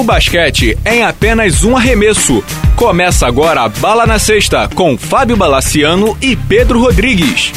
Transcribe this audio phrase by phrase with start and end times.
[0.00, 2.42] O basquete em apenas um arremesso.
[2.74, 7.52] Começa agora a Bala na Sexta com Fábio Balaciano e Pedro Rodrigues.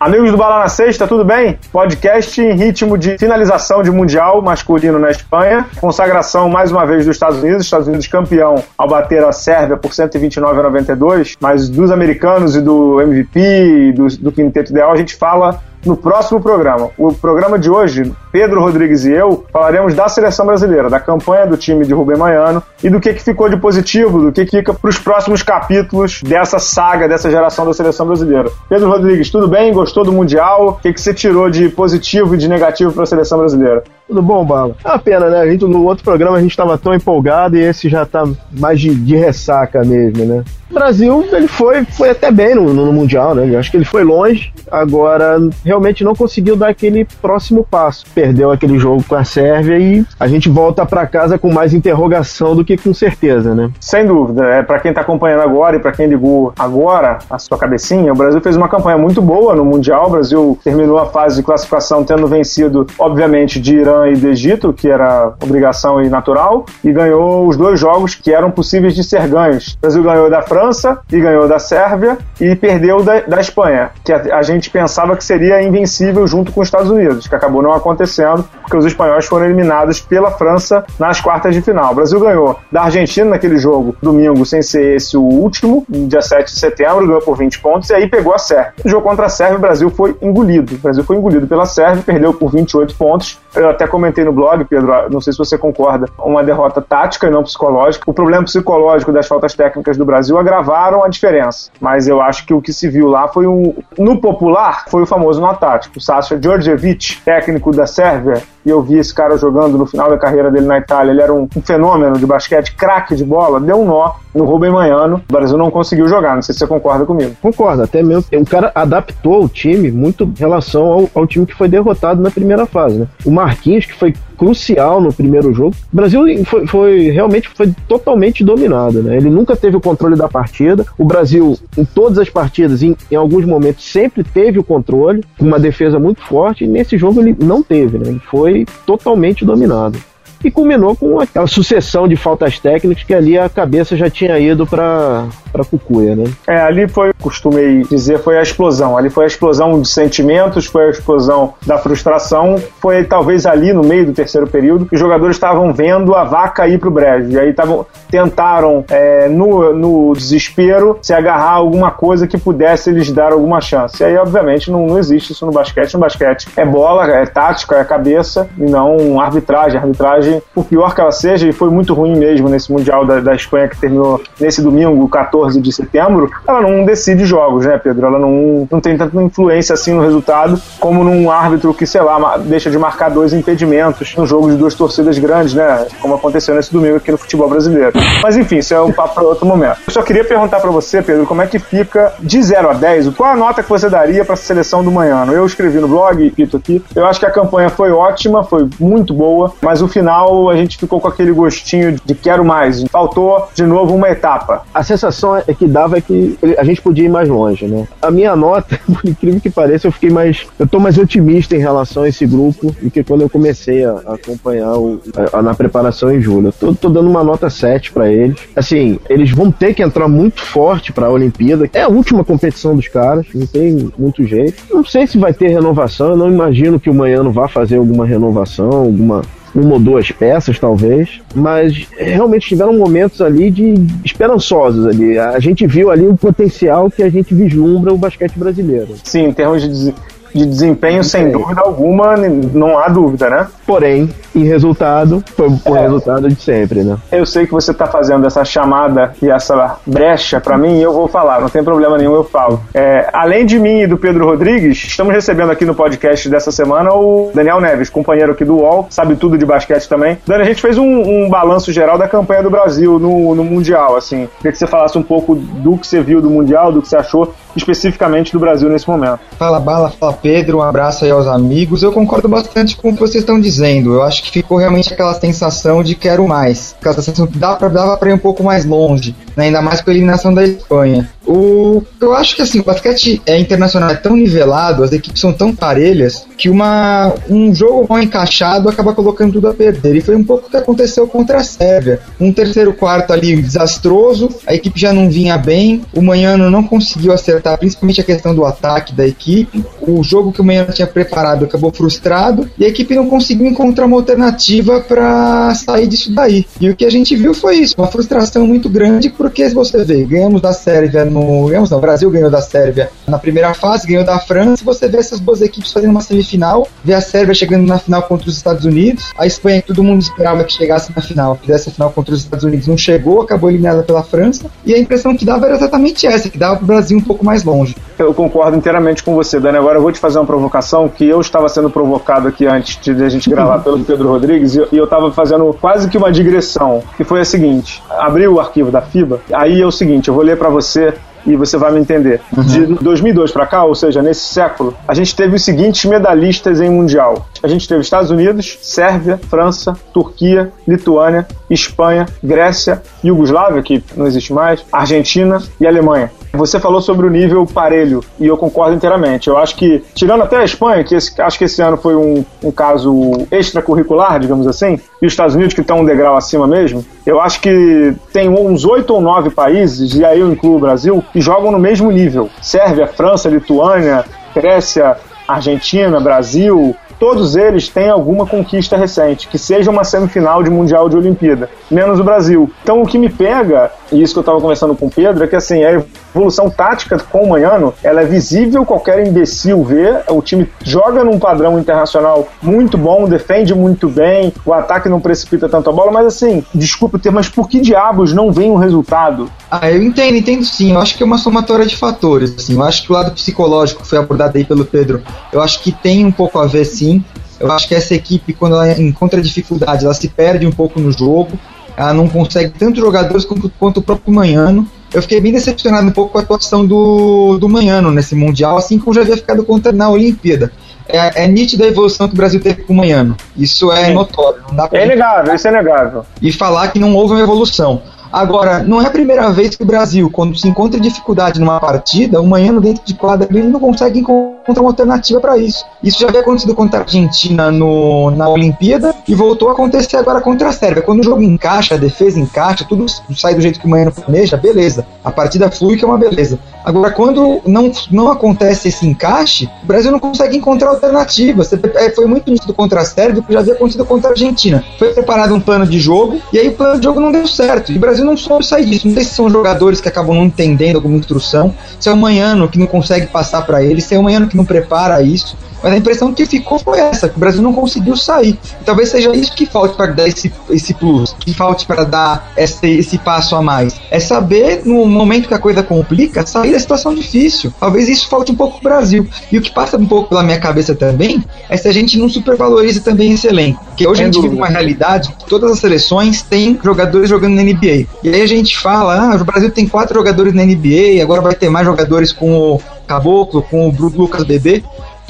[0.00, 1.58] Amigos do Bala na Sexta, tudo bem?
[1.70, 5.66] Podcast em ritmo de finalização de Mundial masculino na Espanha.
[5.78, 7.66] Consagração, mais uma vez, dos Estados Unidos.
[7.66, 11.36] Estados Unidos campeão ao bater a Sérvia por 129 a 92.
[11.38, 16.40] Mas dos americanos e do MVP do, do quinteto ideal, a gente fala no próximo
[16.40, 16.90] programa.
[16.96, 21.56] O programa de hoje, Pedro Rodrigues e eu falaremos da seleção brasileira, da campanha do
[21.56, 24.72] time de Rubem Maiano e do que, que ficou de positivo, do que, que fica
[24.72, 28.50] para os próximos capítulos dessa saga, dessa geração da seleção brasileira.
[28.68, 29.72] Pedro Rodrigues, tudo bem?
[29.72, 30.68] Gostou do Mundial?
[30.68, 33.84] O que, que você tirou de positivo e de negativo para a seleção brasileira?
[34.12, 34.76] Tudo bom, Bala?
[34.84, 35.40] É uma pena, né?
[35.40, 38.78] A gente, no outro programa a gente estava tão empolgado e esse já está mais
[38.78, 40.44] de, de, ressaca mesmo, né?
[40.70, 43.46] O Brasil, ele foi, foi até bem no, no, Mundial, né?
[43.48, 48.06] Eu acho que ele foi longe, agora realmente não conseguiu dar aquele próximo passo.
[48.14, 52.56] Perdeu aquele jogo com a Sérvia e a gente volta para casa com mais interrogação
[52.56, 53.70] do que com certeza, né?
[53.80, 54.44] Sem dúvida.
[54.46, 58.16] É, para quem está acompanhando agora e para quem ligou agora a sua cabecinha, o
[58.16, 60.06] Brasil fez uma campanha muito boa no Mundial.
[60.06, 64.72] O Brasil terminou a fase de classificação tendo vencido, obviamente, de Irã e do Egito,
[64.72, 69.26] que era obrigação e natural, e ganhou os dois jogos que eram possíveis de ser
[69.28, 69.76] ganhos.
[69.78, 74.12] O Brasil ganhou da França e ganhou da Sérvia e perdeu da, da Espanha, que
[74.12, 77.72] a, a, gente pensava que seria invencível junto com os Estados Unidos, que acabou não
[77.72, 81.92] acontecendo, porque os espanhóis foram eliminados pela França nas quartas de final.
[81.92, 86.52] O Brasil ganhou da Argentina naquele jogo, domingo, sem ser esse o último, dia 7
[86.52, 88.74] de setembro, ganhou por 20 pontos, e aí pegou a Sérvia.
[88.84, 90.74] No jogo contra a Sérvia, o Brasil foi engolido.
[90.74, 93.40] O Brasil foi engolido pela Sérvia, perdeu por 28 pontos.
[93.54, 97.30] Eu até comentei no blog, Pedro, não sei se você concorda, uma derrota tática e
[97.30, 98.10] não psicológica.
[98.10, 101.70] O problema psicológico das faltas técnicas do Brasil agravaram a diferença.
[101.78, 103.74] Mas eu acho que o que se viu lá foi um.
[103.98, 106.00] No popular, foi o famoso no tático.
[106.00, 110.50] Sasha Djordjevic, técnico da Sérvia, e eu vi esse cara jogando no final da carreira
[110.50, 111.12] dele na Itália.
[111.12, 115.22] Ele era um, fenômeno de basquete, craque de bola, deu um nó no Rubem Manhano.
[115.28, 117.34] O Brasil não conseguiu jogar, não sei se você concorda comigo.
[117.40, 118.24] Concordo, até mesmo.
[118.32, 122.30] O cara adaptou o time muito em relação ao, ao time que foi derrotado na
[122.30, 122.98] primeira fase.
[122.98, 123.06] Né?
[123.24, 125.72] O Marquinhos, que foi crucial no primeiro jogo.
[125.92, 129.16] O Brasil foi, foi, realmente foi totalmente dominado, né?
[129.16, 130.84] Ele nunca teve o controle da partida.
[130.98, 135.60] O Brasil, em todas as partidas, em, em alguns momentos, sempre teve o controle, uma
[135.60, 138.08] defesa muito forte, e nesse jogo ele não teve, né?
[138.08, 139.96] Ele foi totalmente dominado
[140.44, 144.66] e culminou com aquela sucessão de faltas técnicas que ali a cabeça já tinha ido
[144.66, 146.24] para para Cucuia, né?
[146.48, 148.96] É, ali foi, costumei dizer, foi a explosão.
[148.96, 152.56] Ali foi a explosão de sentimentos, foi a explosão da frustração.
[152.80, 156.66] Foi talvez ali no meio do terceiro período que os jogadores estavam vendo a vaca
[156.66, 157.30] ir pro brejo.
[157.30, 162.90] E aí tavam, tentaram, é, no, no desespero, se agarrar a alguma coisa que pudesse
[162.90, 164.02] lhes dar alguma chance.
[164.02, 165.92] E aí, obviamente, não, não existe isso no basquete.
[165.92, 169.78] No basquete é bola, é tática, é cabeça e não arbitragem.
[169.78, 173.34] arbitragem por pior que ela seja, e foi muito ruim mesmo nesse Mundial da, da
[173.34, 178.06] Espanha que terminou nesse domingo, 14 de setembro, ela não decide jogos, né, Pedro?
[178.06, 182.36] Ela não, não tem tanta influência assim no resultado como num árbitro que, sei lá,
[182.38, 185.86] deixa de marcar dois impedimentos num jogo de duas torcidas grandes, né?
[186.00, 187.92] Como aconteceu nesse domingo aqui no futebol brasileiro.
[188.22, 189.78] Mas enfim, isso é um papo para outro momento.
[189.86, 193.10] Eu só queria perguntar para você, Pedro, como é que fica de 0 a 10,
[193.10, 195.24] qual a nota que você daria para a seleção do manhã?
[195.32, 199.14] Eu escrevi no blog, Pito aqui, eu acho que a campanha foi ótima, foi muito
[199.14, 202.82] boa, mas o final final a gente ficou com aquele gostinho de quero mais.
[202.84, 204.62] Faltou de novo uma etapa.
[204.72, 207.86] A sensação é que dava é que a gente podia ir mais longe, né?
[208.00, 210.46] A minha nota, por incrível que pareça, eu fiquei mais.
[210.58, 213.92] Eu tô mais otimista em relação a esse grupo do que quando eu comecei a,
[214.06, 215.00] acompanhar o,
[215.32, 216.48] a, a, na preparação em julho.
[216.48, 218.38] Eu tô, tô dando uma nota 7 para eles.
[218.54, 221.68] Assim, eles vão ter que entrar muito forte para a Olimpíada.
[221.72, 224.62] É a última competição dos caras, não tem muito jeito.
[224.70, 228.06] Não sei se vai ter renovação, eu não imagino que o Manhano vá fazer alguma
[228.06, 229.22] renovação, alguma
[229.54, 233.74] uma ou duas peças, talvez, mas realmente tiveram momentos ali de
[234.04, 235.18] esperançosos ali.
[235.18, 238.94] A gente viu ali o potencial que a gente vislumbra o basquete brasileiro.
[239.04, 239.94] Sim, em termos de
[240.34, 243.46] de desempenho, sem dúvida alguma, não há dúvida, né?
[243.66, 245.80] Porém, em resultado, foi o é.
[245.82, 246.96] resultado de sempre, né?
[247.10, 250.92] Eu sei que você está fazendo essa chamada e essa brecha para mim, e eu
[250.92, 252.60] vou falar, não tem problema nenhum, eu falo.
[252.74, 256.92] É, além de mim e do Pedro Rodrigues, estamos recebendo aqui no podcast dessa semana
[256.92, 260.18] o Daniel Neves, companheiro aqui do UOL, sabe tudo de basquete também.
[260.26, 263.96] Dani, a gente fez um, um balanço geral da campanha do Brasil no, no Mundial,
[263.96, 264.28] assim.
[264.38, 266.96] Queria que você falasse um pouco do que você viu do Mundial, do que você
[266.96, 269.20] achou especificamente do Brasil nesse momento.
[269.38, 271.82] Fala Bala, fala Pedro, um abraço aí aos amigos.
[271.82, 273.94] Eu concordo bastante com o que vocês estão dizendo.
[273.94, 276.76] Eu acho que ficou realmente aquela sensação de quero mais.
[276.78, 279.16] Aquela sensação que dava pra, dava pra ir um pouco mais longe.
[279.36, 279.46] né?
[279.46, 281.10] ainda mais com a eliminação da Espanha.
[281.26, 285.32] O, eu acho que assim, o basquete é internacional é tão nivelado, as equipes são
[285.32, 289.96] tão parelhas, que uma, um jogo mal encaixado acaba colocando tudo a perder.
[289.96, 292.00] E foi um pouco o que aconteceu contra a Sérvia.
[292.20, 297.12] Um terceiro quarto ali desastroso, a equipe já não vinha bem, o Manhano não conseguiu
[297.12, 299.64] acertar, principalmente a questão do ataque da equipe.
[299.80, 303.86] O jogo que o Manhano tinha preparado acabou frustrado e a equipe não conseguiu encontrar
[303.86, 306.46] uma alternativa para sair disso daí.
[306.60, 310.04] E o que a gente viu foi isso, uma frustração muito grande, porque você vê,
[310.04, 311.46] ganhamos da Sérvia no.
[311.46, 314.98] Ganhamos, não, o Brasil ganhou da Sérvia na primeira fase, ganhou da França, você vê
[314.98, 318.64] essas duas equipes fazendo uma semifinal, vê a Sérvia chegando na final contra os Estados
[318.64, 322.14] Unidos, a Espanha, que todo mundo esperava que chegasse na final, fizesse a final contra
[322.14, 325.56] os Estados Unidos, não chegou, acabou eliminada pela França, e a impressão que dava era
[325.56, 327.76] exatamente essa, que dava pro Brasil um pouco mais longe.
[327.98, 329.58] Eu concordo inteiramente com você, Dani.
[329.58, 333.02] Agora eu vou te fazer uma provocação que eu estava sendo provocado aqui antes de
[333.02, 337.04] a gente gravar pelo Pedro Rodrigues e eu estava fazendo quase que uma digressão, que
[337.04, 340.36] foi a seguinte: abri o arquivo da FIBA, aí é o seguinte, eu vou ler
[340.36, 340.94] para você
[341.26, 342.20] e você vai me entender.
[342.36, 342.42] Uhum.
[342.42, 346.70] De 2002 para cá, ou seja, nesse século, a gente teve os seguintes medalhistas em
[346.70, 347.26] Mundial.
[347.42, 354.32] A gente teve Estados Unidos, Sérvia, França, Turquia, Lituânia, Espanha, Grécia, Iugoslávia, que não existe
[354.32, 356.10] mais, Argentina e Alemanha.
[356.32, 359.28] Você falou sobre o nível parelho e eu concordo inteiramente.
[359.28, 362.24] Eu acho que, tirando até a Espanha, que esse, acho que esse ano foi um,
[362.42, 366.84] um caso extracurricular, digamos assim, e os Estados Unidos, que estão um degrau acima mesmo,
[367.04, 371.04] eu acho que tem uns oito ou nove países, e aí eu incluo o Brasil,
[371.12, 372.30] que jogam no mesmo nível.
[372.40, 374.96] Sérvia, França, Lituânia, Grécia,
[375.26, 380.96] Argentina, Brasil, todos eles têm alguma conquista recente, que seja uma semifinal de Mundial de
[380.96, 382.48] Olimpíada, menos o Brasil.
[382.62, 385.26] Então o que me pega, e isso que eu estava conversando com o Pedro, é
[385.26, 385.82] que assim, a
[386.14, 391.18] evolução tática com o Manhano, ela é visível, qualquer imbecil vê, o time joga num
[391.18, 396.06] padrão internacional muito bom, defende muito bem, o ataque não precipita tanto a bola, mas
[396.06, 399.28] assim, desculpa o termo, mas por que diabos não vem um resultado?
[399.50, 402.62] Ah, eu entendo, entendo sim, eu acho que é uma somatória de fatores, assim, eu
[402.62, 406.12] acho que o lado psicológico foi abordado aí pelo Pedro, eu acho que tem um
[406.12, 407.04] pouco a ver sim,
[407.38, 410.92] eu acho que essa equipe, quando ela encontra dificuldades, ela se perde um pouco no
[410.92, 411.38] jogo,
[411.76, 415.90] ela não consegue tanto jogadores quanto, quanto o próprio Manhano, eu fiquei bem decepcionado um
[415.90, 419.72] pouco com a atuação do, do Manhano nesse Mundial, assim como já havia ficado contra
[419.72, 420.52] na Olimpíada.
[420.88, 423.16] É, é nítida a evolução que o Brasil teve com o Manhano.
[423.36, 423.94] Isso é Sim.
[423.94, 424.42] notório.
[424.48, 426.04] Não dá pra é negável, isso é negável.
[426.20, 427.82] E falar que não houve uma evolução.
[428.12, 432.20] Agora, não é a primeira vez que o Brasil, quando se encontra dificuldade numa partida,
[432.20, 435.64] o Manhano dentro de quadra ele não consegue encontrar uma alternativa para isso.
[435.82, 440.20] Isso já havia acontecido contra a Argentina no, na Olimpíada e voltou a acontecer agora
[440.20, 440.82] contra a Sérvia.
[440.82, 442.86] Quando o jogo encaixa, a defesa encaixa, tudo
[443.16, 444.86] sai do jeito que o Manhano planeja, beleza.
[445.02, 446.38] A partida flui que é uma beleza.
[446.64, 451.52] Agora, quando não, não acontece esse encaixe, o Brasil não consegue encontrar alternativas.
[451.52, 454.62] É, foi muito nítido contra a Sérvia, que já havia acontecido contra a Argentina.
[454.78, 457.72] Foi preparado um plano de jogo e aí o plano de jogo não deu certo.
[457.72, 458.86] E o Brasil Brasil não soube sair disso.
[458.86, 462.48] Não sei se são jogadores que acabam não entendendo alguma instrução, se é o Manhano
[462.48, 465.36] que não consegue passar para eles, se é o Manhano que não prepara isso.
[465.62, 468.38] Mas a impressão que ficou foi essa, que o Brasil não conseguiu sair.
[468.60, 472.32] E talvez seja isso que falte para dar esse, esse plus, que falte para dar
[472.36, 473.80] esse, esse passo a mais.
[473.90, 477.52] É saber, no momento que a coisa complica, sair da situação difícil.
[477.60, 479.06] Talvez isso falte um pouco pro Brasil.
[479.30, 482.08] E o que passa um pouco pela minha cabeça também é se a gente não
[482.08, 483.64] supervaloriza também esse elenco.
[483.66, 487.42] Porque hoje a gente vive uma realidade que todas as seleções têm jogadores jogando na
[487.42, 487.86] NBA.
[488.02, 491.34] E aí a gente fala, ah, o Brasil tem quatro jogadores na NBA, agora vai
[491.34, 494.62] ter mais jogadores com o Caboclo, com o Bruno Lucas Bebê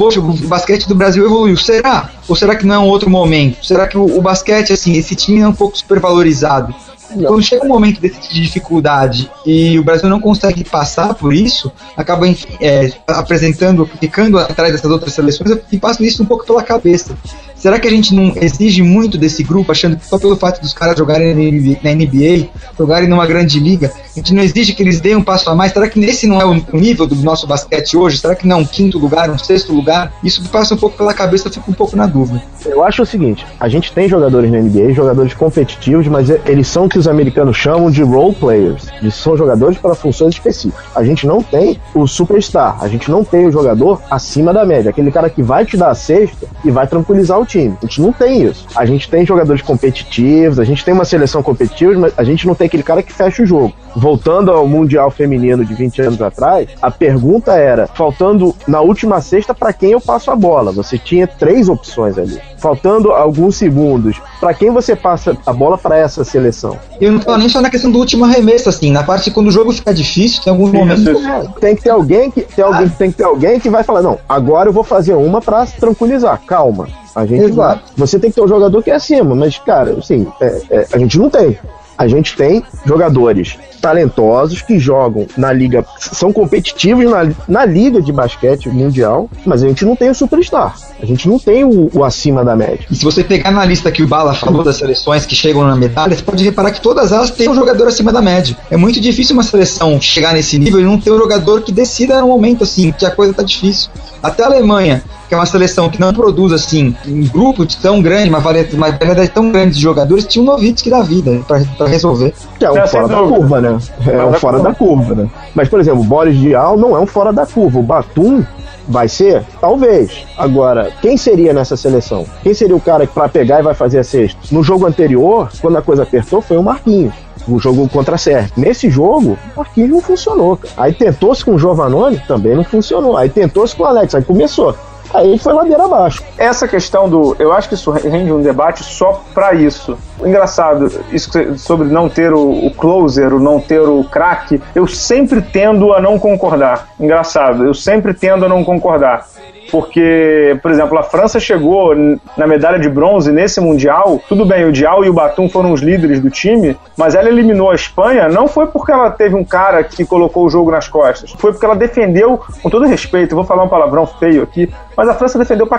[0.03, 1.57] poxa, o basquete do Brasil evoluiu.
[1.57, 2.11] Será?
[2.27, 3.65] Ou será que não é um outro momento?
[3.65, 6.75] Será que o, o basquete, assim, esse time é um pouco supervalorizado?
[7.15, 11.73] Quando chega um momento desse de dificuldade e o Brasil não consegue passar por isso,
[11.97, 12.27] acaba
[12.61, 17.17] é, apresentando, ficando atrás dessas outras seleções, e passa isso um pouco pela cabeça.
[17.63, 20.73] Será que a gente não exige muito desse grupo, achando que só pelo fato dos
[20.73, 21.33] caras jogarem
[21.81, 25.49] na NBA, jogarem numa grande liga, a gente não exige que eles deem um passo
[25.49, 25.71] a mais?
[25.73, 28.19] Será que nesse não é o nível do nosso basquete hoje?
[28.19, 30.13] Será que não é um quinto lugar, um sexto lugar?
[30.25, 32.43] Isso passa um pouco pela cabeça, eu fico um pouco na dúvida.
[32.67, 36.89] Eu acho o seguinte: a gente tem jogadores na NBA, jogadores competitivos, mas eles são
[36.89, 38.89] que os americanos chamam de role players.
[39.01, 40.85] Eles são jogadores para funções específicas.
[40.95, 44.91] A gente não tem o superstar, a gente não tem o jogador acima da média,
[44.91, 47.77] aquele cara que vai te dar a cesta e vai tranquilizar o time.
[47.83, 48.67] A gente não tem isso.
[48.77, 52.55] A gente tem jogadores competitivos, a gente tem uma seleção competitiva, mas a gente não
[52.55, 53.73] tem aquele cara que fecha o jogo.
[53.95, 59.55] Voltando ao Mundial Feminino de 20 anos atrás, a pergunta era: faltando na última sexta,
[59.55, 60.73] para quem eu passo a bola?
[60.73, 62.41] Você tinha três opções ali.
[62.59, 66.79] Faltando alguns segundos, para quem você passa a bola para essa seleção?
[67.03, 69.51] Eu não tô nem só na questão do último arremesso, assim, na parte quando o
[69.51, 71.07] jogo fica difícil, tem alguns Sim, momentos.
[71.09, 72.97] É, tem que ter alguém que tem alguém, ah.
[72.97, 76.41] tem que ter alguém que vai falar: não, agora eu vou fazer uma para tranquilizar.
[76.47, 76.87] Calma.
[77.13, 77.57] A gente Exato.
[77.57, 77.81] vai.
[77.97, 80.99] Você tem que ter um jogador que é acima, mas, cara, assim, é, é, a
[80.99, 81.59] gente não tem.
[81.99, 88.13] A gente tem jogadores talentosos que jogam na liga, são competitivos na, na liga de
[88.13, 90.77] basquete mundial, mas a gente não tem o superstar.
[91.03, 92.87] A gente não tem o, o, acima da média.
[92.89, 95.75] E se você pegar na lista que o Bala falou das seleções que chegam na
[95.75, 98.57] medalha, você pode reparar que todas elas têm um jogador acima da média.
[98.71, 102.21] É muito difícil uma seleção chegar nesse nível e não ter um jogador que decida
[102.21, 103.91] no momento assim, que a coisa tá difícil.
[104.23, 108.29] Até a Alemanha, que é uma seleção que não produz assim um grupo tão grande,
[108.29, 112.35] uma variedade tão grande de jogadores, tinha um Novitsky da vida para resolver.
[112.59, 113.72] Que é um é, fora da curva, né?
[114.07, 115.31] É um fora da curva, né?
[115.55, 117.79] Mas, por exemplo, o Boris Dial não é um fora da curva.
[117.79, 118.45] O Batum
[118.89, 119.45] Vai ser?
[119.61, 120.27] Talvez.
[120.37, 122.27] Agora, quem seria nessa seleção?
[122.43, 124.41] Quem seria o cara que para pegar e vai fazer a sexta?
[124.51, 127.15] No jogo anterior, quando a coisa apertou, foi o Marquinhos.
[127.49, 128.53] O jogo contra a Sérvia.
[128.57, 130.57] Nesse jogo, o Marquinhos não funcionou.
[130.57, 130.75] Cara.
[130.77, 133.17] Aí tentou-se com o Giovanoni, também não funcionou.
[133.17, 134.77] Aí tentou-se com o Alex, aí começou.
[135.15, 136.23] Aí foi ladeira abaixo.
[136.39, 137.37] Essa questão do.
[137.39, 139.99] Eu acho que isso rende um debate só para isso.
[140.21, 145.43] Engraçado, isso sobre não ter o, o closer, o não ter o craque, eu sempre
[145.43, 146.89] tendo a não concordar.
[146.99, 149.27] Engraçado, eu sempre tendo a não concordar
[149.73, 151.95] porque, por exemplo, a França chegou
[152.37, 154.21] na medalha de bronze nesse Mundial.
[154.29, 157.71] Tudo bem, o Dial e o Batum foram os líderes do time, mas ela eliminou
[157.71, 161.33] a Espanha não foi porque ela teve um cara que colocou o jogo nas costas,
[161.33, 165.15] foi porque ela defendeu, com todo respeito, vou falar um palavrão feio aqui, mas a
[165.15, 165.79] França defendeu pra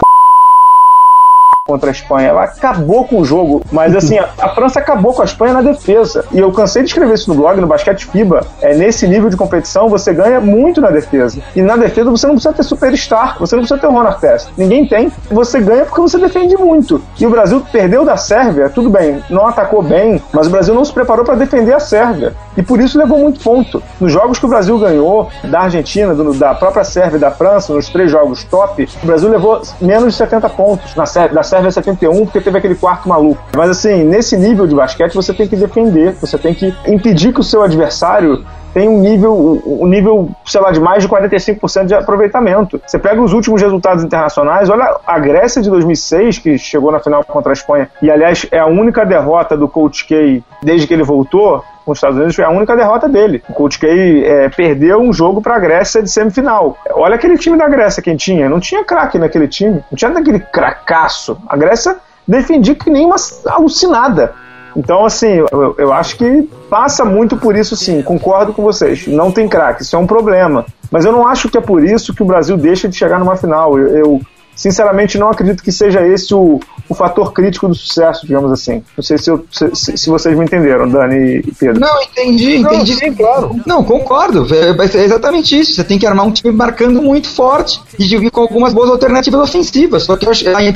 [1.65, 2.27] contra a Espanha.
[2.27, 5.61] Ela acabou com o jogo, mas assim, a, a, França acabou com a Espanha na
[5.61, 6.25] defesa.
[6.33, 8.45] E eu cansei de escrever isso no blog, no Basquete FIBA.
[8.61, 11.41] É, nesse nível de competição, você ganha muito na defesa.
[11.55, 14.49] E na defesa você não precisa ter superstar, você não precisa ter Ron Artest.
[14.57, 15.09] Ninguém tem.
[15.31, 17.01] Você ganha porque você defende muito.
[17.17, 20.83] E o Brasil perdeu da Sérvia, tudo bem, não atacou bem, mas o Brasil não
[20.83, 22.33] se preparou para defender a Sérvia.
[22.57, 23.81] E por isso levou muito ponto.
[24.01, 27.73] Nos jogos que o Brasil ganhou, da Argentina, do, da própria Sérvia e da França,
[27.73, 32.41] nos três jogos top, o Brasil levou menos de 70 pontos na Sérvia 71, porque
[32.41, 33.41] teve aquele quarto maluco.
[33.55, 37.39] Mas assim, nesse nível de basquete, você tem que defender, você tem que impedir que
[37.39, 38.43] o seu adversário
[38.73, 42.81] tem um nível, um nível, sei lá, de mais de 45% de aproveitamento.
[42.85, 47.23] Você pega os últimos resultados internacionais, olha a Grécia de 2006, que chegou na final
[47.23, 51.03] contra a Espanha, e aliás é a única derrota do Coach K desde que ele
[51.03, 53.43] voltou, com os Estados Unidos foi a única derrota dele.
[53.49, 56.77] O Coach K é, perdeu um jogo para a Grécia de semifinal.
[56.91, 58.49] Olha aquele time da Grécia quem tinha.
[58.49, 59.83] Não tinha craque naquele time.
[59.91, 61.37] Não tinha daquele cracaço.
[61.47, 61.97] A Grécia
[62.27, 63.15] defendia que nem uma
[63.47, 64.33] alucinada.
[64.75, 68.01] Então, assim, eu, eu acho que passa muito por isso, sim.
[68.01, 69.05] Concordo com vocês.
[69.07, 70.65] Não tem craque, isso é um problema.
[70.89, 73.35] Mas eu não acho que é por isso que o Brasil deixa de chegar numa
[73.35, 73.77] final.
[73.77, 74.21] eu, eu
[74.55, 78.83] sinceramente não acredito que seja esse o, o fator crítico do sucesso, digamos assim.
[78.95, 81.79] Não sei se, eu, se, se, vocês me entenderam, Dani e Pedro.
[81.79, 82.91] Não, entendi, entendi.
[82.91, 83.61] Não, sim, claro.
[83.65, 84.47] Não, concordo.
[84.53, 85.73] É, é, exatamente isso.
[85.73, 90.03] Você tem que armar um time marcando muito forte e com algumas boas alternativas ofensivas.
[90.03, 90.25] Só que,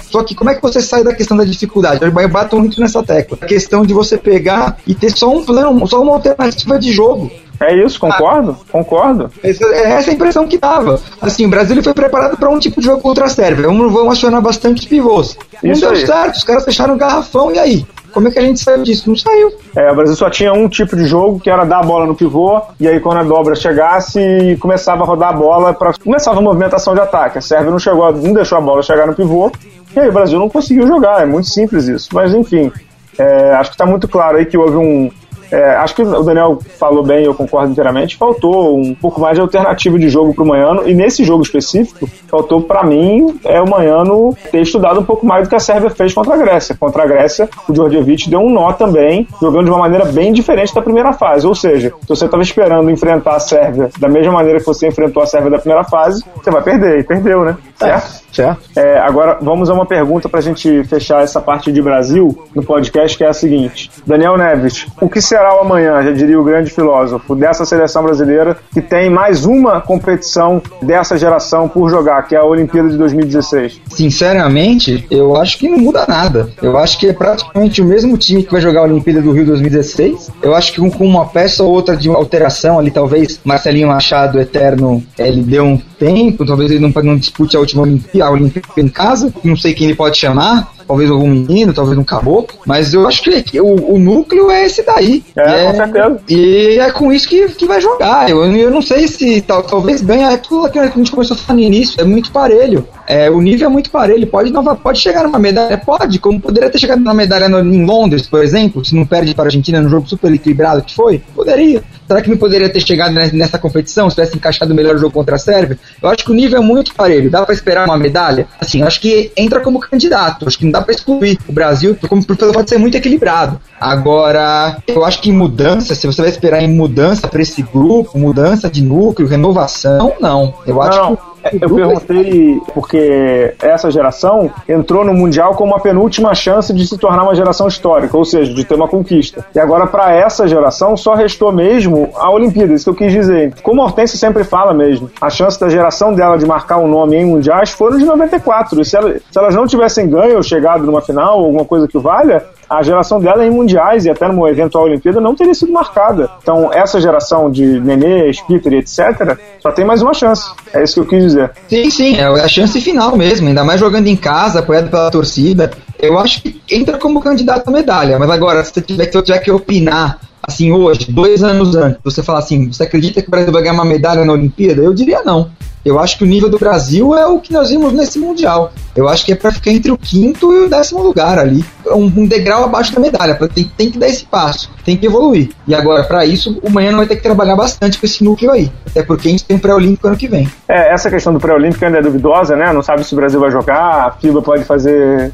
[0.09, 2.03] só que como é que você sai da questão da dificuldade?
[2.03, 3.37] Eu bato muito nessa tecla.
[3.41, 7.31] A questão de você pegar e ter só um plano, só uma alternativa de jogo.
[7.59, 9.31] É isso, concordo, ah, concordo.
[9.43, 10.99] Essa, é essa a impressão que dava.
[11.21, 13.67] Assim, o Brasil foi preparado para um tipo de jogo contra a Sérvia.
[13.67, 15.37] Vamos, vamos acionar bastante pivôs.
[15.63, 16.05] Não isso deu aí.
[16.05, 17.85] certo, os caras fecharam o garrafão e aí?
[18.13, 19.09] Como é que a gente saiu disso?
[19.09, 19.51] Não saiu.
[19.75, 22.15] É, o Brasil só tinha um tipo de jogo, que era dar a bola no
[22.15, 26.41] pivô, e aí quando a dobra chegasse, começava a rodar a bola, para começava a
[26.41, 27.37] movimentação de ataque.
[27.37, 29.51] A Sérvia não chegou, não deixou a bola chegar no pivô,
[29.95, 31.21] e aí o Brasil não conseguiu jogar.
[31.21, 32.09] É muito simples isso.
[32.11, 32.71] Mas enfim,
[33.19, 35.11] é, acho que está muito claro aí que houve um,
[35.51, 38.17] é, acho que o Daniel falou bem, eu concordo inteiramente.
[38.17, 42.09] Faltou um pouco mais de alternativa de jogo para o Manhano, e nesse jogo específico,
[42.27, 45.89] faltou para mim é o Manhano ter estudado um pouco mais do que a Sérvia
[45.89, 46.75] fez contra a Grécia.
[46.79, 50.73] Contra a Grécia, o Djordjevic deu um nó também, jogando de uma maneira bem diferente
[50.73, 51.47] da primeira fase.
[51.47, 55.23] Ou seja, se você estava esperando enfrentar a Sérvia da mesma maneira que você enfrentou
[55.23, 57.57] a Sérvia da primeira fase, você vai perder, e perdeu, né?
[57.75, 58.26] Certo?
[58.37, 58.69] Certo.
[58.75, 62.61] É, agora, vamos a uma pergunta para a gente fechar essa parte de Brasil no
[62.61, 63.89] podcast, que é a seguinte.
[64.05, 68.55] Daniel Neves, o que será o amanhã, já diria o grande filósofo, dessa seleção brasileira
[68.71, 73.81] que tem mais uma competição dessa geração por jogar, que é a Olimpíada de 2016?
[73.87, 76.47] Sinceramente, eu acho que não muda nada.
[76.61, 79.47] Eu acho que é praticamente o mesmo time que vai jogar a Olimpíada do Rio
[79.47, 80.31] 2016.
[80.43, 85.03] Eu acho que com uma peça ou outra de alteração ali, talvez Marcelinho Machado Eterno,
[85.17, 88.87] ele deu um tempo, talvez ele não, não dispute a última Olimpíada a Olimpíada em
[88.87, 93.07] casa, não sei quem ele pode chamar, talvez algum menino, talvez um caboclo, mas eu
[93.07, 95.23] acho que o, o núcleo é esse daí.
[95.35, 96.19] É, é, com certeza.
[96.29, 98.29] E é com isso que, que vai jogar.
[98.29, 101.35] Eu, eu não sei se tal, talvez ganha é tudo aquilo que a gente começou
[101.35, 102.87] a falar no início, é muito parelho.
[103.05, 106.69] É, o nível é muito parelho, pode, não, pode chegar numa medalha, pode, como poderia
[106.69, 109.81] ter chegado numa medalha no, em Londres, por exemplo, se não perde para a Argentina
[109.81, 111.83] no jogo super equilibrado que foi, poderia.
[112.07, 115.35] Será que não poderia ter chegado nessa competição se tivesse encaixado o melhor jogo contra
[115.35, 115.77] a Sérvia?
[116.01, 117.29] Eu acho que o nível é muito parelho.
[117.29, 118.47] Dá para esperar uma medalha?
[118.61, 120.47] Assim, acho que entra como candidato.
[120.47, 123.59] Acho que não dá para excluir o Brasil como pelo fato de ser muito equilibrado.
[123.79, 128.69] Agora, eu acho que mudança, se você vai esperar em mudança para esse grupo, mudança
[128.69, 130.53] de núcleo, renovação, não.
[130.65, 131.15] Eu acho não.
[131.15, 131.21] que
[131.53, 137.23] eu perguntei porque essa geração entrou no Mundial com uma penúltima chance de se tornar
[137.23, 139.45] uma geração histórica, ou seja, de ter uma conquista.
[139.53, 143.53] E agora, para essa geração, só restou mesmo a Olimpíada, isso que eu quis dizer.
[143.61, 147.15] Como a Hortência sempre fala mesmo, a chance da geração dela de marcar um nome
[147.15, 148.81] em mundiais foram de 94.
[148.81, 151.97] E se, ela, se elas não tivessem ganho ou chegado numa final, alguma coisa que
[151.97, 156.29] valha, a geração dela em mundiais e até numa eventual Olimpíada não teria sido marcada.
[156.41, 160.51] Então, essa geração de Nenê, Spitter etc., só tem mais uma chance.
[160.73, 161.36] É isso que eu quis dizer.
[161.69, 165.71] Sim, sim, é a chance final mesmo, ainda mais jogando em casa, apoiado pela torcida.
[165.99, 169.39] Eu acho que entra como candidato à medalha, mas agora, se, tiver, se eu tiver
[169.39, 173.51] que opinar assim, hoje, dois anos antes, você falar assim, você acredita que o Brasil
[173.51, 174.81] vai ganhar uma medalha na Olimpíada?
[174.81, 175.49] Eu diria não.
[175.87, 178.73] Eu acho que o nível do Brasil é o que nós vimos nesse Mundial.
[178.93, 181.63] Eu acho que é para ficar entre o quinto e o décimo lugar ali.
[181.85, 183.35] Um, um degrau abaixo da medalha.
[183.55, 185.51] Tem, tem que dar esse passo, tem que evoluir.
[185.65, 188.69] E agora, para isso, o Manhã vai ter que trabalhar bastante com esse núcleo aí.
[188.85, 190.51] Até porque a gente tem um pré-olímpico ano que vem.
[190.67, 192.73] É, essa questão do pré-olímpico ainda é duvidosa, né?
[192.73, 195.31] Não sabe se o Brasil vai jogar, a FIBA pode fazer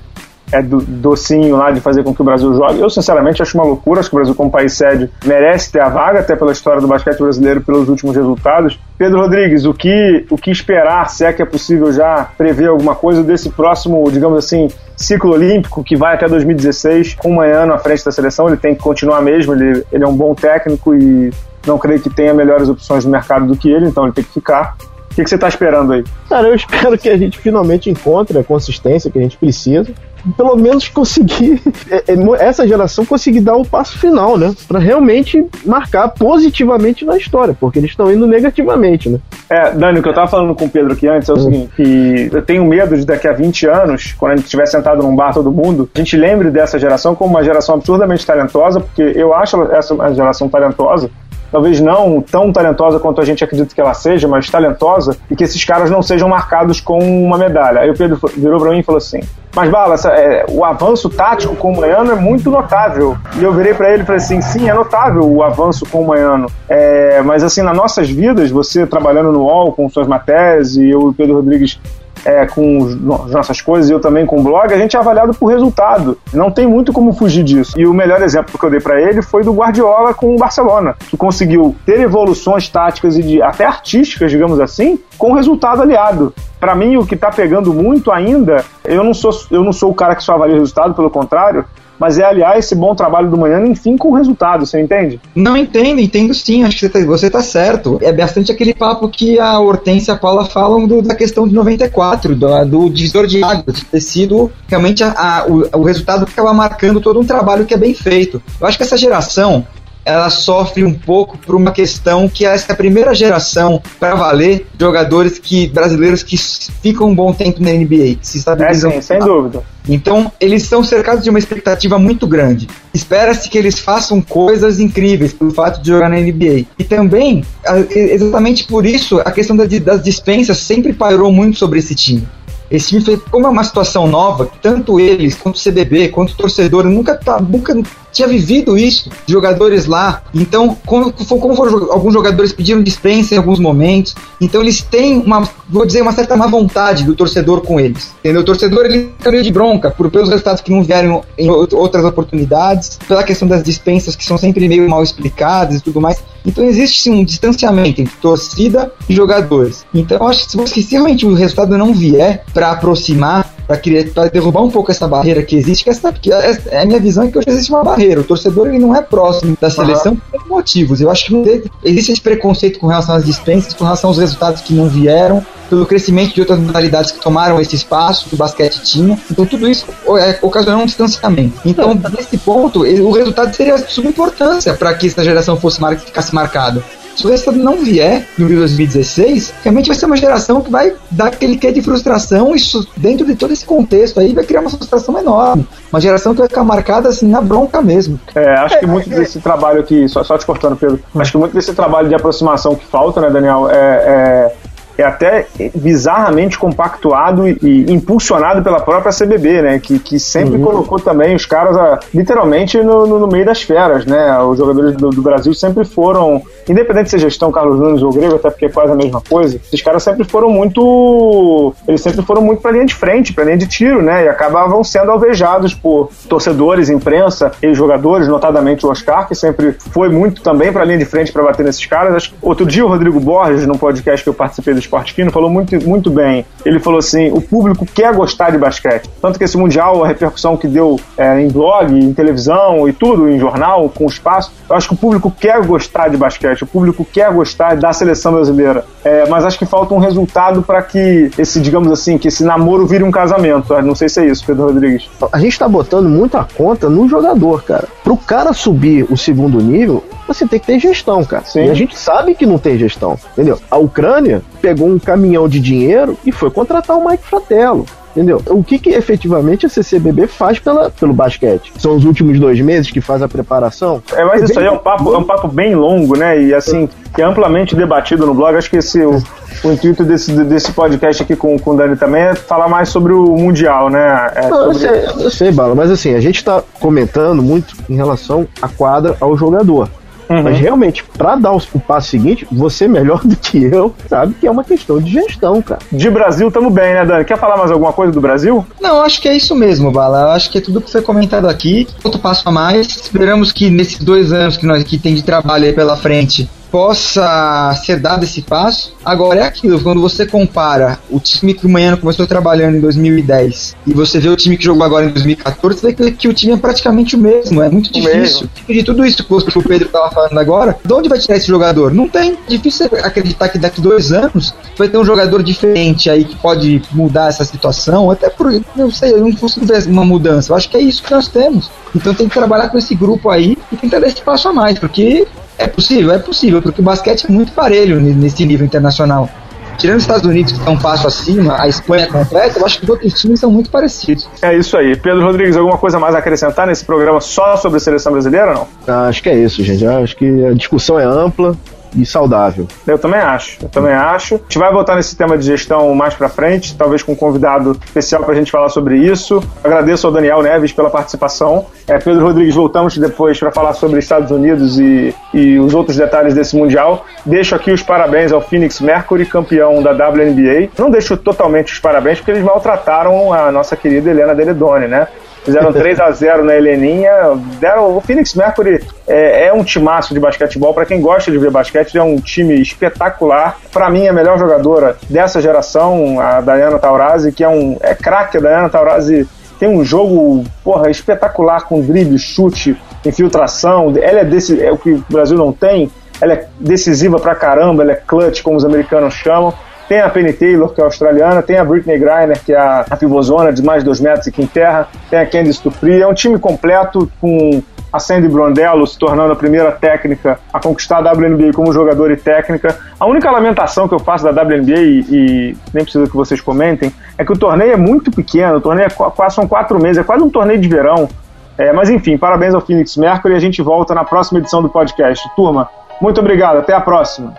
[0.53, 2.79] é do, docinho lá de fazer com que o Brasil jogue.
[2.79, 3.99] Eu, sinceramente, acho uma loucura.
[3.99, 6.87] Acho que o Brasil, como país sede, merece ter a vaga, até pela história do
[6.87, 8.79] basquete brasileiro, pelos últimos resultados.
[8.97, 12.93] Pedro Rodrigues, o que, o que esperar, se é que é possível já prever alguma
[12.93, 17.79] coisa desse próximo, digamos assim, ciclo olímpico que vai até 2016, com um ano à
[17.79, 18.47] frente da seleção?
[18.47, 21.31] Ele tem que continuar mesmo, ele, ele é um bom técnico e
[21.65, 24.31] não creio que tenha melhores opções no mercado do que ele, então ele tem que
[24.31, 24.75] ficar.
[25.11, 26.03] O que, que você está esperando aí?
[26.27, 29.93] Cara, eu espero que a gente finalmente encontre a consistência que a gente precisa
[30.37, 34.53] pelo menos conseguir é, é, essa geração conseguir dar o passo final, né?
[34.67, 39.19] Para realmente marcar positivamente na história, porque eles estão indo negativamente, né?
[39.49, 41.43] É, Dani, o que eu tava falando com o Pedro aqui antes é o uhum.
[41.43, 45.03] seguinte, que eu tenho medo de daqui a 20 anos, quando a gente estiver sentado
[45.03, 49.01] num bar todo mundo, a gente lembre dessa geração como uma geração absurdamente talentosa, porque
[49.01, 51.09] eu acho essa uma geração talentosa,
[51.53, 55.43] talvez não tão talentosa quanto a gente acredita que ela seja, mas talentosa, e que
[55.43, 57.81] esses caras não sejam marcados com uma medalha.
[57.81, 59.19] Aí o Pedro virou pra mim e falou assim:
[59.55, 63.15] Mas Bala, essa, é, o avanço tático com o Maiano é muito notável.
[63.37, 66.07] E eu virei para ele e falei assim: Sim, é notável o avanço com o
[66.07, 66.47] Maiano.
[66.67, 71.01] É, mas assim, nas nossas vidas, você trabalhando no UOL com suas matérias e eu
[71.01, 71.79] e o Pedro Rodrigues
[72.25, 75.33] é, com as nossas coisas e eu também com o blog, a gente é avaliado
[75.33, 76.17] por resultado.
[76.33, 77.73] Não tem muito como fugir disso.
[77.77, 80.95] E o melhor exemplo que eu dei para ele foi do Guardiola com o Barcelona,
[81.09, 86.33] que conseguiu ter evoluções táticas e de, até artísticas, digamos assim, com resultado aliado.
[86.59, 89.95] Para mim, o que está pegando muito ainda, eu não sou eu não sou o
[89.95, 91.65] cara que só avalia o resultado, pelo contrário,
[92.03, 95.21] mas é aliar esse bom trabalho do manhã, enfim, com resultado, você entende?
[95.33, 97.97] Não entendo, entendo sim, acho que você tá, você tá certo.
[98.01, 101.53] É bastante aquele papo que a Hortência e a Paula falam do, da questão de
[101.53, 106.25] 94, do, do divisor de águas, de ter sido realmente a, a, o, o resultado
[106.25, 108.43] que acaba marcando todo um trabalho que é bem feito.
[108.59, 109.65] Eu acho que essa geração,
[110.05, 114.65] ela sofre um pouco por uma questão que essa é a primeira geração para valer
[114.79, 118.91] jogadores que brasileiros que ficam um bom tempo na NBA, que se estabilizam.
[118.91, 119.63] É, sim, sem dúvida.
[119.87, 122.67] Então, eles são cercados de uma expectativa muito grande.
[122.93, 126.65] Espera-se que eles façam coisas incríveis pelo fato de jogar na NBA.
[126.79, 127.43] E também,
[127.89, 132.27] exatamente por isso, a questão das dispensas sempre pairou muito sobre esse time.
[132.71, 136.35] Esse time foi, como é uma situação nova, tanto eles, quanto o CBB, quanto o
[136.35, 137.75] torcedor, nunca, tá, nunca
[138.13, 140.21] tinha vivido isso, jogadores lá.
[140.33, 145.47] Então, como, como foram, alguns jogadores pediram dispensa em alguns momentos, então eles têm uma,
[145.67, 148.13] vou dizer, uma certa má vontade do torcedor com eles.
[148.19, 148.41] Entendeu?
[148.41, 152.99] O torcedor ele meio de bronca por pelos resultados que não vieram em outras oportunidades,
[153.07, 156.21] pela questão das dispensas que são sempre meio mal explicadas e tudo mais.
[156.45, 159.85] Então existe sim um distanciamento entre torcida e jogadores.
[159.93, 164.61] Então eu acho que se, se realmente o resultado não vier para aproximar para derrubar
[164.61, 167.31] um pouco essa barreira que existe, que essa, que é, é a minha visão é
[167.31, 168.21] que hoje existe uma barreira.
[168.21, 170.19] O torcedor ele não é próximo da seleção uhum.
[170.31, 171.01] por motivos.
[171.01, 174.73] Eu acho que existe esse preconceito com relação às dispensas, com relação aos resultados que
[174.73, 179.17] não vieram, pelo crescimento de outras modalidades que tomaram esse espaço que o basquete tinha.
[179.31, 179.85] Então tudo isso
[180.19, 181.59] é, ocasionou um distanciamento.
[181.65, 185.97] Então, nesse ponto, o resultado seria de suma importância para que essa geração fosse mar
[185.97, 186.83] ficasse marcada.
[187.15, 191.27] Se o resultado não vier no 2016, realmente vai ser uma geração que vai dar
[191.27, 195.17] aquele quê de frustração, isso dentro de todo esse contexto aí vai criar uma frustração
[195.17, 195.67] enorme.
[195.91, 198.19] Uma geração que vai ficar marcada assim na bronca mesmo.
[198.35, 201.53] É, acho que muito desse trabalho aqui, só, só te cortando, Pedro, acho que muito
[201.53, 204.55] desse trabalho de aproximação que falta, né, Daniel, é, é
[204.97, 209.79] é até bizarramente compactuado e, e impulsionado pela própria CBB, né?
[209.79, 210.63] Que, que sempre uhum.
[210.63, 214.39] colocou também os caras a, literalmente no, no, no, meio das feras, né?
[214.39, 218.49] Os jogadores do, do, Brasil sempre foram, independente se gestão Carlos Nunes ou Grego, até
[218.49, 221.73] porque é quase a mesma coisa, esses caras sempre foram muito.
[221.87, 224.25] Eles sempre foram muito pra linha de frente, pra linha de tiro, né?
[224.25, 230.09] E acabavam sendo alvejados por torcedores, imprensa e jogadores, notadamente o Oscar, que sempre foi
[230.09, 232.31] muito também pra linha de frente para bater nesses caras.
[232.41, 235.75] Outro dia o Rodrigo Borges, num podcast que eu participei do Esporte Fino, falou muito,
[235.87, 236.45] muito bem.
[236.65, 239.09] Ele falou assim: o público quer gostar de basquete.
[239.21, 243.29] Tanto que esse Mundial, a repercussão que deu é, em blog, em televisão e tudo,
[243.29, 247.05] em jornal, com espaço, eu acho que o público quer gostar de basquete, o público
[247.05, 248.85] quer gostar da seleção brasileira.
[249.03, 252.85] É, mas acho que falta um resultado para que esse, digamos assim, que esse namoro
[252.85, 253.73] vire um casamento.
[253.81, 255.09] Não sei se é isso, Pedro Rodrigues.
[255.31, 257.87] A gente tá botando muita conta no jogador, cara.
[258.03, 261.43] Pro cara subir o segundo nível, você tem que ter gestão, cara.
[261.45, 261.65] Sim.
[261.65, 263.59] E a gente sabe que não tem gestão, entendeu?
[263.69, 267.85] A Ucrânia pegou um caminhão de dinheiro e foi contratar o Mike Fratello.
[268.15, 268.39] Entendeu?
[268.47, 271.73] O que, que efetivamente a CCBB faz pela, pelo basquete?
[271.79, 274.03] São os últimos dois meses que faz a preparação?
[274.13, 276.39] É, mas é isso aí é um, papo, é um papo bem longo, né?
[276.39, 278.55] E assim, que é amplamente debatido no blog.
[278.55, 279.19] Acho que esse, o,
[279.63, 283.13] o intuito desse, desse podcast aqui com, com o Dani também é falar mais sobre
[283.13, 284.31] o Mundial, né?
[284.35, 284.87] É Não, sobre...
[284.87, 288.67] eu, sei, eu sei, Bala, mas assim, a gente está comentando muito em relação à
[288.67, 289.89] quadra ao jogador.
[290.29, 290.43] Uhum.
[290.43, 294.51] Mas realmente, para dar o passo seguinte, você melhor do que eu sabe que é
[294.51, 295.81] uma questão de gestão, cara.
[295.91, 297.25] De Brasil, tamo bem, né, Dani?
[297.25, 298.65] Quer falar mais alguma coisa do Brasil?
[298.81, 300.21] Não, acho que é isso mesmo, Bala.
[300.21, 301.87] Eu acho que é tudo que foi comentado aqui.
[302.03, 302.87] Outro passo a mais.
[302.87, 307.79] Esperamos que nesses dois anos que nós aqui tem de trabalho aí pela frente, possa
[307.85, 308.95] ser dado esse passo.
[309.05, 313.75] Agora é aquilo, quando você compara o time que o Manhã começou trabalhando em 2010
[313.85, 316.53] e você vê o time que jogou agora em 2014, você vê que o time
[316.53, 318.49] é praticamente o mesmo, é muito difícil.
[318.67, 321.93] De tudo isso que o Pedro estava falando agora, de onde vai tirar esse jogador?
[321.93, 322.39] Não tem.
[322.47, 327.29] Difícil acreditar que daqui dois anos vai ter um jogador diferente aí que pode mudar
[327.29, 330.51] essa situação, até por, não sei, eu não fosse uma mudança.
[330.51, 331.69] Eu acho que é isso que nós temos.
[331.95, 334.79] Então tem que trabalhar com esse grupo aí e tentar dar esse passo a mais,
[334.79, 339.29] porque é possível, é possível, porque o basquete é muito parelho nesse nível internacional.
[339.77, 342.83] Tirando os Estados Unidos, que estão um passo acima, a Espanha completa, eu acho que
[342.83, 344.29] os outros times são muito parecidos.
[344.41, 344.95] É isso aí.
[344.95, 348.67] Pedro Rodrigues, alguma coisa mais a acrescentar nesse programa só sobre a seleção brasileira, não?
[348.87, 349.85] Ah, acho que é isso, gente.
[349.85, 351.57] Acho que a discussão é ampla
[351.95, 352.67] e saudável.
[352.85, 354.35] Eu também acho, eu também acho.
[354.35, 357.77] A gente vai voltar nesse tema de gestão mais para frente, talvez com um convidado
[357.85, 359.41] especial para a gente falar sobre isso.
[359.63, 361.65] Agradeço ao Daniel Neves pela participação.
[361.87, 366.33] É, Pedro Rodrigues, voltamos depois para falar sobre Estados Unidos e, e os outros detalhes
[366.33, 367.05] desse Mundial.
[367.25, 370.69] Deixo aqui os parabéns ao Phoenix Mercury, campeão da WNBA.
[370.77, 375.07] Não deixo totalmente os parabéns, porque eles maltrataram a nossa querida Helena Deledone, né?
[375.43, 377.11] Fizeram 3 a 0 na Heleninha.
[377.59, 380.73] Deram, o Phoenix Mercury é, é um timaço de basquetebol.
[380.73, 383.57] Para quem gosta de ver basquete, é um time espetacular.
[383.71, 388.37] Para mim, a melhor jogadora dessa geração, a Diana Taurasi, que é um é craque.
[388.37, 389.27] A Diana Taurasi
[389.59, 392.75] tem um jogo porra, espetacular com drible, chute,
[393.05, 393.93] infiltração.
[394.01, 395.91] Ela é desse, é o que o Brasil não tem.
[396.21, 399.53] Ela é decisiva pra caramba, ela é clutch, como os americanos chamam.
[399.93, 402.97] Tem a Penny Taylor, que é australiana, tem a Britney Griner, que é a, a
[402.97, 406.01] pivôzona de mais de 2 metros e que enterra, tem a Candice Dufresne.
[406.01, 410.97] É um time completo com a Sandy Brondello se tornando a primeira técnica a conquistar
[410.97, 412.75] a WNBA como jogador e técnica.
[412.99, 416.91] A única lamentação que eu faço da WNBA, e, e nem preciso que vocês comentem,
[417.15, 420.03] é que o torneio é muito pequeno, o torneio é quase, são quatro meses, é
[420.03, 421.07] quase um torneio de verão.
[421.55, 424.69] É, mas enfim, parabéns ao Phoenix Mercury e a gente volta na próxima edição do
[424.69, 425.23] podcast.
[425.35, 425.69] Turma,
[426.01, 427.35] muito obrigado, até a próxima.